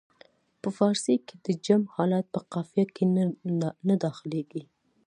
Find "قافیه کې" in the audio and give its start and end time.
2.53-3.03